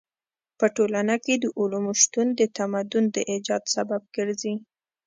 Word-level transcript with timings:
په 0.59 0.65
ټولنه 0.75 1.15
کې 1.23 1.35
د 1.43 1.45
علومو 1.59 1.91
شتون 2.01 2.27
د 2.39 2.41
تمدن 2.57 3.03
د 3.15 3.17
ايجاد 3.31 3.63
سبب 3.75 4.01
ګرځي. 4.15 4.53